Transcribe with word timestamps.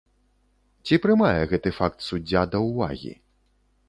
Ці 0.85 0.97
прымае 1.03 1.41
гэты 1.51 1.73
факт 1.79 1.99
суддзя 2.07 2.41
да 2.55 2.63
ўвагі? 2.67 3.13